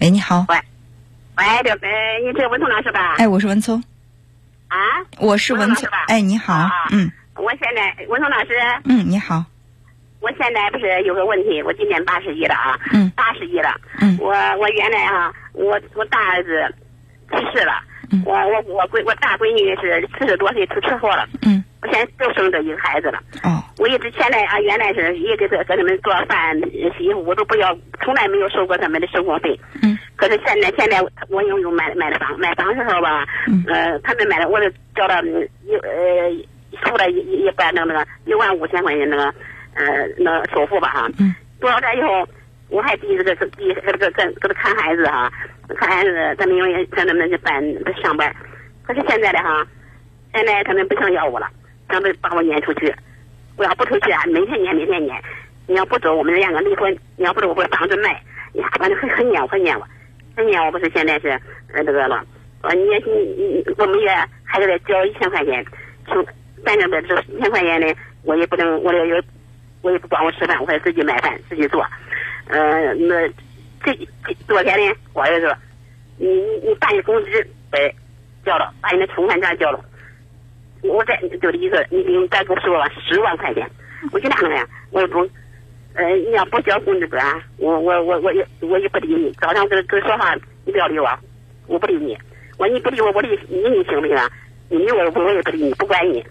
[0.00, 0.44] 喂，你好。
[0.48, 0.56] 喂，
[1.36, 1.88] 喂，刘飞，
[2.24, 3.16] 你这文聪老师吧？
[3.18, 3.82] 哎，我是文聪，
[4.68, 4.76] 啊，
[5.18, 6.04] 我是文聪吧。
[6.08, 9.44] 哎，你好啊，嗯我现在文聪老师，嗯，你好，
[10.20, 13.74] 我现在不是有个问题，我今年八十一了啊，嗯八十一了。
[14.00, 16.74] 嗯我我原来啊，我我大儿子
[17.30, 17.72] 去世了，
[18.12, 23.18] 嗯我我我闺我大闺女是四十多岁出车祸了，嗯，我现在就生这一个孩子了。
[23.44, 26.58] 哦，我一直现在啊，原来是也给他给他们做饭、
[26.96, 29.58] 洗衣服，我都不要，从来没有收过他们的生活费。
[29.82, 29.96] 嗯。
[30.16, 36.30] 可是现在现在我我又又买买了房，买房的时候吧，嗯呃，他们买了，我就交了嗯一呃
[36.82, 39.24] 付了一一一半那个那个一万五千块钱那个
[39.74, 41.08] 呃那首付吧哈。
[41.18, 41.34] 嗯。
[41.60, 42.26] 多少年以后，
[42.70, 45.30] 我还第这个第给这个跟给他看孩子哈，
[45.76, 47.62] 看孩子，他们因为在他们这班
[48.02, 48.34] 上班，
[48.86, 49.66] 可是现在的哈，
[50.32, 51.48] 现在他们不想要我了，
[51.88, 52.94] 想把把我撵出去。
[53.56, 55.20] 我要不出去啊，每天撵，每天撵。
[55.66, 58.10] 你要不走，我们两个离婚；你要不走，我把房子卖。
[58.54, 59.86] 呀，反正很很撵我，很撵我，
[60.36, 60.70] 很撵我。
[60.70, 61.28] 不是现在是
[61.72, 62.24] 呃那个了，
[62.62, 64.08] 呃，你你你，我们也
[64.44, 65.64] 还给他交一千块钱，
[66.06, 66.24] 从
[66.64, 69.22] 反正这这一千块钱呢，我也不能，我也有，
[69.82, 71.84] 我也不管我吃饭，我还自己买饭自己做。
[72.52, 73.28] 嗯，那
[73.84, 75.56] 这这多少钱呢，我儿子说，
[76.18, 77.30] 你你你把你工资
[77.70, 77.94] 得
[78.44, 79.80] 交了，把你的存款证交了。
[80.82, 83.70] 我再就的意思，你你再给我说，十万块钱，
[84.12, 85.20] 我就那个呀，我也不，
[85.94, 90.34] 呃，你要不交工资啊，我我我我也我也不理你，早上跟跟说话，
[90.64, 91.08] 你不要理我，
[91.66, 92.16] 我不理你，
[92.58, 94.28] 我说你不理我，我理你你行不行啊？
[94.68, 96.24] 你理我我也不理你，不管你，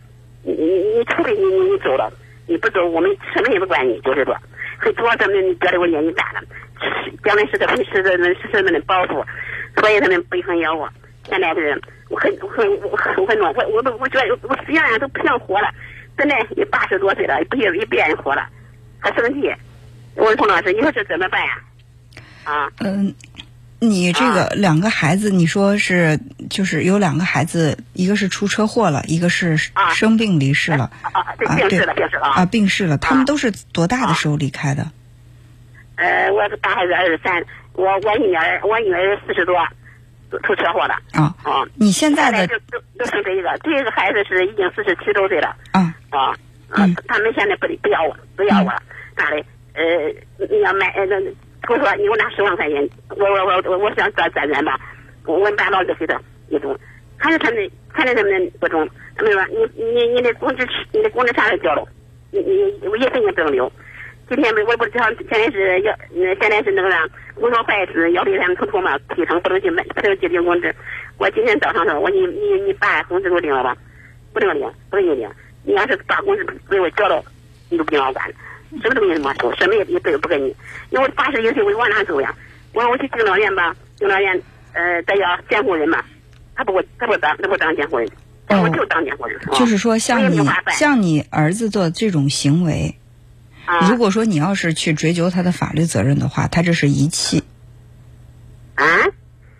[0.43, 2.11] 你你你除非你你走了，
[2.47, 4.35] 你不走，我们什么也不管你，就是说，
[4.79, 6.41] 很多他们觉得我年纪大了，
[7.23, 9.23] 将来是他们是他们是他们的包袱，
[9.77, 10.89] 所以他们不想要我。
[11.27, 15.69] 现在是我很 我很我很我很暖，我我都我觉得我实际上都不想活了，
[16.17, 18.47] 真的也八十多岁了，不也不愿意活了，
[18.99, 19.53] 还生气。
[20.15, 21.59] 我说童老师，你说这怎么办呀？
[22.45, 23.13] 啊，嗯，
[23.81, 29.93] 你这个两个孩子，你说是就是有两个孩子，一个是出车祸了，一个是啊。
[29.93, 30.91] 生病离世了。
[31.01, 32.45] 啊，病逝了，病逝了啊，啊。
[32.45, 32.97] 病逝了。
[32.97, 34.13] 他们都是多大的啊。
[34.13, 34.91] 时候离开的？
[35.95, 37.43] 呃，我大孩子二十三，
[37.73, 39.55] 我我女儿我女儿四十多，
[40.43, 41.63] 出车祸了啊，啊。
[41.75, 45.55] 你现在的就就就剩这一个，这个孩子是已经四十七周岁了。
[45.71, 45.95] 啊。
[46.09, 46.35] 啊，
[46.69, 46.95] 嗯。
[47.07, 48.81] 他们现在不不要我，不要我了，
[49.15, 49.43] 咋的？
[49.73, 51.15] 呃，你要买呃，那
[51.69, 54.79] 我说你给我拿十万块钱，我我我我我想转转元吧，
[55.25, 56.19] 我我把老子给他
[56.49, 56.75] 一种，
[57.15, 61.87] 还是他们还是他们不中，他们说你你你的工资你的工资啥时候交了，
[62.31, 63.71] 你你我一分钱不能留。
[64.27, 70.73] 今天我不知道，现在是要，呃现在是那个啥，工作坏事要给他们统统嘛提成，不能去买，不能去领工资。
[71.17, 73.77] 我今天早上说，我你你你把工资给我领了吧？
[74.33, 75.29] 不能领，不能给你领。
[75.63, 77.23] 你要是把工资给我交了，
[77.69, 78.25] 你都不让我管，
[78.69, 80.55] 什么都没什么收，什么也也不不给你。
[80.89, 82.35] 因为我八十一岁，我往哪走呀？
[82.73, 84.41] 我说我去敬老院吧，敬老院
[84.73, 86.03] 呃，再要监护人嘛，
[86.55, 88.07] 他不给我他不当他不当监护人，
[88.49, 89.39] 哦我就当监护人。
[89.49, 90.39] 啊就是说，像你
[90.71, 92.95] 像你儿子做这种行为，
[93.65, 97.43] 啊如果说你要是去追究他的法律责任的话，他这是遗弃，
[98.75, 98.85] 啊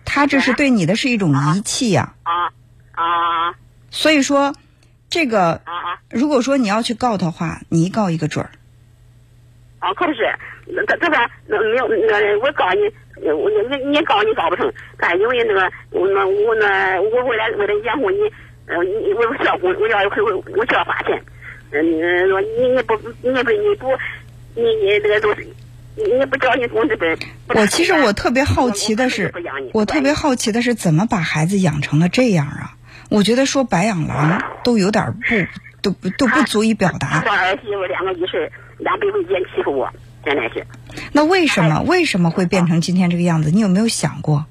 [0.05, 2.53] 他这是对你的是一种遗弃呀、啊
[2.91, 3.55] 啊
[3.91, 4.53] 所以说，
[5.09, 5.99] 这个啊啊！
[6.11, 8.51] 如果说你要去告他的话，你一告一个准儿。
[9.79, 10.29] 啊，可不是，
[10.67, 12.81] 那这这边那没有那我告你，
[13.31, 18.19] 我你你告你告不成，但因为那个我那我那我为了为了养活你，
[18.67, 21.21] 呃，你我需要工，我要我我需要花钱，
[21.71, 23.87] 嗯，说你你不你不你不
[24.55, 25.47] 你你那个都是。
[25.95, 27.03] 你你不交你工资不？
[27.47, 29.33] 不我其实我特别好奇的我是
[29.73, 32.71] 我特别好奇的是怎么把孩子养成了这样啊？
[33.09, 35.35] 我觉得说白养狼都有点不
[35.81, 37.21] 都不都不足以表达。
[37.25, 39.89] 我儿媳妇两个一岁，两百块钱欺负我，
[40.25, 40.65] 真的是。
[41.13, 43.51] 那为什么为什么会变成今天这个样子？
[43.51, 44.45] 你有没有想过？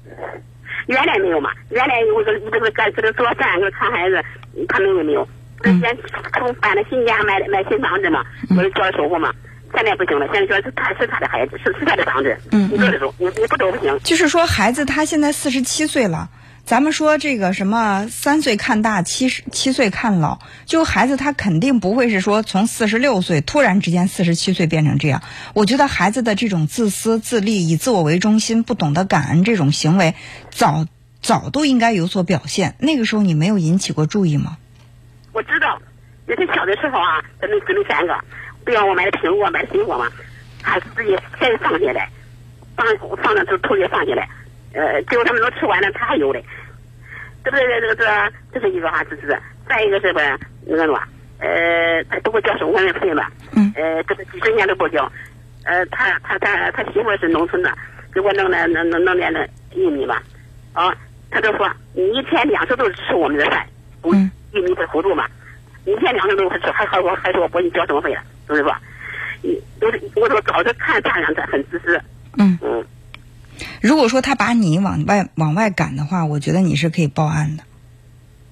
[0.87, 4.23] 原来没有嘛，原来我这这个干这个做饭，看孩子，
[4.67, 5.27] 他们也没有。
[5.61, 5.97] 之前
[6.37, 8.23] 从搬了新家，买买新房子嘛，
[8.57, 9.31] 我就交了首付嘛。
[9.75, 13.95] 现在不行了，现在说是他是他的孩子，是是他的房子，嗯你走就走，你你不走不行。
[13.99, 16.27] 就是说，孩子他现在四十七岁了，
[16.69, 20.37] 咱们说这个什么三岁看大，七十七岁看老，
[20.67, 25.23] 就孩子他肯定不会是说从四十六岁突然之间四十七岁变成这样。
[25.55, 30.13] 我觉得孩子的这种自私自利、以自我为中心、不懂得感恩这种行为，
[30.51, 30.85] 早
[31.23, 32.75] 早都应该有所表现。
[32.77, 34.59] 那个时候你没有引起过注意吗？
[35.33, 35.81] 我知道，
[36.27, 38.15] 那他小的时候啊，咱们姊妹三个，
[38.63, 40.05] 不要我买苹果，买水果嘛，
[40.61, 42.11] 他自己先放下来，
[42.77, 42.85] 放
[43.23, 44.29] 放到头头里放下来，
[44.73, 46.45] 呃，结果他们都吃完了，他还有嘞。
[47.43, 50.21] 这个这个这个这是一个哈，这是再一个是吧
[50.65, 50.99] 那个什么？
[51.39, 53.71] 呃，他都会交生活费嘛，嗯。
[53.75, 55.09] 呃，这个几十年都不交。
[55.65, 57.71] 呃，他他他他媳妇是农村的，
[58.13, 60.21] 给我弄点弄弄弄点那玉米吧，
[60.73, 60.93] 啊，
[61.31, 63.65] 他就说你一天两次都是吃我们的饭，
[64.01, 64.29] 不嗯。
[64.53, 65.27] 玉米不是辅助嘛，
[65.85, 68.81] 你一天两次都吃，还还我还说我给你交生活费了，是不是吧？
[69.41, 72.01] 你都是我说早就看大人他很自私，
[72.37, 72.83] 嗯，嗯，
[73.81, 77.63] 如果说他把你往外往外赶的话，我觉得你是可以报案的。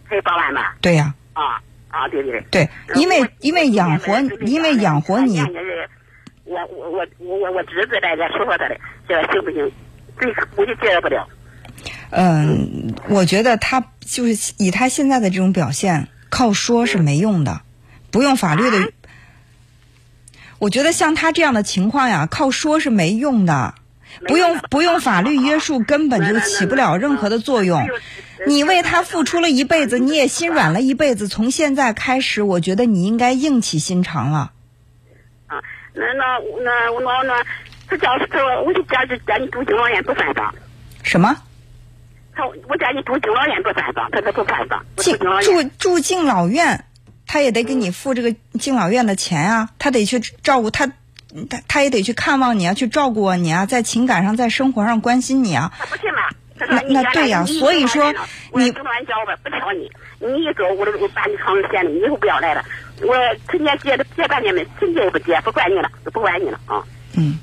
[0.10, 0.76] 可以报案吧？
[0.82, 2.46] 对呀、啊啊，对对对。
[2.50, 5.40] 对，因为因为养活因为养活你，
[6.46, 8.78] 我我我我我我侄子在这说说他的，
[9.08, 9.70] 这行不行？
[10.20, 11.28] 这估计接受不了。
[12.10, 17.62] 嗯，我觉得他就是以他现在的这种表现，靠说是没用的，
[18.12, 18.94] 不用法律的。
[20.60, 23.76] 我觉得像他这样的情况呀，靠说是没用的，
[24.28, 27.88] 不用不用法律约束，根本就起不了任何的作用。
[28.46, 34.52] 你为他付出了一辈子，你也心软了一辈子，从现在开始，我觉得你应该硬起心肠了。
[35.48, 35.62] 啊，
[35.94, 37.44] 那那那我那那，
[37.88, 40.54] 他叫他说我就叫就叫你住敬老院不犯法。
[41.04, 41.36] 什么？
[42.36, 44.86] 他我叫你住敬老院不犯法，他他不犯法。
[44.98, 46.86] 住敬老住敬老院，
[47.26, 50.92] 他也得给你付这个敬老院的钱啊，他得去照顾他，
[51.50, 55.72] 他他也得去看望你啊，去照顾你啊，在情感上，在生活上关心你啊。
[55.78, 56.30] 他不去嘛？
[56.60, 58.04] 那那对呀你所以说
[58.52, 62.66] 我你敬老院叫我不挑你，你一走我都我把你扛着闲的，你以后不要来了。
[63.04, 63.14] 我
[63.48, 66.82] 春节结结半年没，春节也不接，不管你了，不管你了啊。
[67.14, 67.38] 嗯，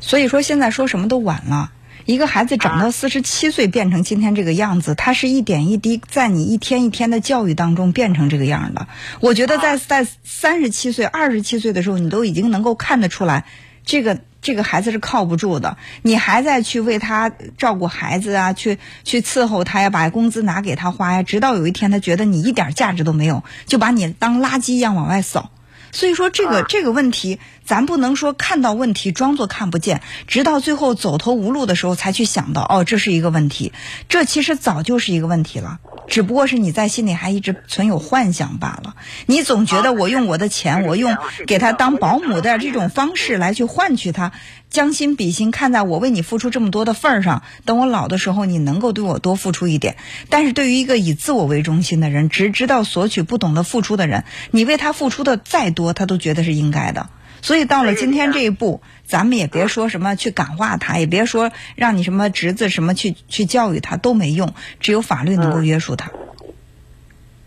[0.00, 1.70] 所以说现在说什么都晚了。
[2.06, 8.86] 一个孩子长到四十七岁变成今天这个样子，他是一点一滴在你一天一天的教育当中变成这个样的。
[9.20, 13.46] 我觉得在在三十七岁、二十七岁的时候，你都已经能够看得出来，
[13.86, 15.78] 这个这个孩子是靠不住的。
[16.02, 25.50] 你还在去为他照顾孩子啊，去去伺候他呀，把工资拿给他花呀，直到有一天他觉得你一点价值都没有，就把你当垃圾一样往外扫。
[25.90, 33.72] 所以说这个、啊这个问题，咱不能说看到问题装作看不见，直到最后走投无路的时候才去想到，哦，这是一个问题。
[34.08, 38.94] 这其实早就是一个问题了，只不过是你在心里还一直存有幻想罢了。
[39.26, 41.16] 你总觉得我用我的钱，我用
[41.46, 44.32] 给他当保姆的这种方式来去换取他，
[44.68, 49.96] 将心比心，看在我为你付出这么多的份儿上，等我老的时候，你能够对我多付出一点。
[50.28, 57.08] 但是对于一个以自我为中心的人，只知道索取不懂得付出的人，你为他付出的再多，他都觉得是应该的。
[57.44, 66.10] 所以到了今天这一步，咱们也别说什么去感化他，也别说让你什么侄子什么去去教育他都没用，只有法律能够约束他。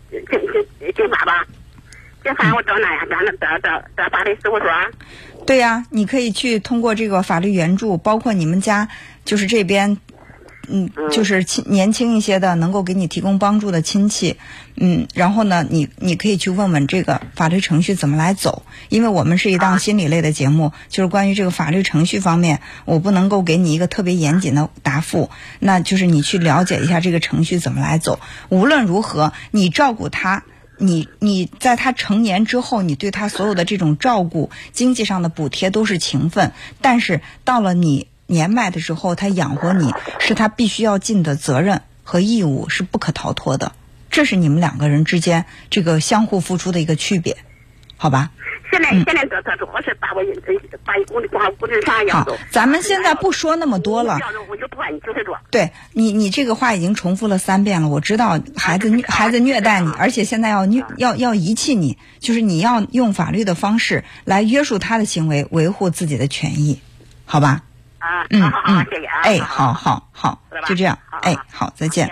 [0.08, 1.44] 警警警察吧，
[2.22, 3.04] 警察我找哪呀？
[3.10, 4.68] 找那找找找法律事务所。
[5.44, 8.88] 对呀、你可以去通过这个法律援助，包括你们家
[9.24, 9.98] 就是这边，
[10.70, 14.36] 嗯，就是亲年轻一些的，能够给你提供帮助的亲戚，
[14.76, 28.20] 嗯，然后呢，你你可以去问问这个法律程序怎么来走，因为我们是一档心理类的节目，就是关于这个法律程序方面，我不能够给你一个特别严谨的答复，那就是你去了解一下这个程序怎么来走。
[28.48, 30.44] 无论如何，你照顾他。
[30.80, 43.72] 你你在他成年之后，你对他所有的这种照顾、经济上的补贴都是情分，但是到了你年迈的时候，他养活你是他必须要尽的责任和义务，是不可逃脱的。
[44.10, 47.38] 这是你们两个人之间这个相互付出的一个区别，
[47.96, 48.30] 好吧？
[48.70, 50.22] 现在现在这这主要是把我
[50.84, 54.18] 把一工光工资上要好走。，咱们现在不说那么多了。
[54.50, 55.00] 我就不管你。
[55.50, 57.88] 对你，你这个话已经重复了三遍了。
[57.88, 66.80] 我知道孩子虐孩子虐待你，而且现在要虐要要遗弃你，就是你要用法律的方式来约束他的行为，维护自己的权益，
[67.24, 67.62] 好吧？
[67.98, 69.20] 啊，嗯嗯，谢谢啊。
[69.22, 72.08] 哎，好好好就这样，哎，好，再见。